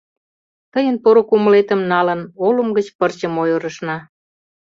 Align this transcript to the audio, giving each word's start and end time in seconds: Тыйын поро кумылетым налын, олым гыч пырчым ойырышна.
Тыйын 0.73 0.95
поро 1.03 1.21
кумылетым 1.29 1.81
налын, 1.93 2.21
олым 2.45 2.69
гыч 2.77 2.87
пырчым 2.97 3.33
ойырышна. 3.41 3.97